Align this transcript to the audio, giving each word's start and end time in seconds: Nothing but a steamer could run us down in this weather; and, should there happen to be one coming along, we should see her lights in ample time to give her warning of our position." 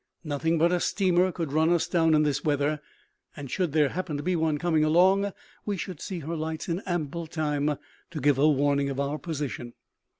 Nothing 0.23 0.57
but 0.57 0.71
a 0.71 0.79
steamer 0.79 1.31
could 1.31 1.53
run 1.53 1.69
us 1.69 1.87
down 1.87 2.15
in 2.15 2.23
this 2.23 2.43
weather; 2.43 2.81
and, 3.37 3.51
should 3.51 3.71
there 3.71 3.89
happen 3.89 4.17
to 4.17 4.23
be 4.23 4.35
one 4.35 4.57
coming 4.57 4.83
along, 4.83 5.31
we 5.63 5.77
should 5.77 6.01
see 6.01 6.17
her 6.21 6.35
lights 6.35 6.67
in 6.67 6.81
ample 6.87 7.27
time 7.27 7.77
to 8.09 8.19
give 8.19 8.37
her 8.37 8.47
warning 8.47 8.89
of 8.89 8.99
our 8.99 9.19
position." 9.19 9.73